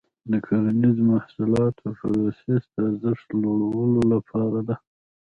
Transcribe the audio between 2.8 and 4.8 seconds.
ارزښت لوړولو لاره ده.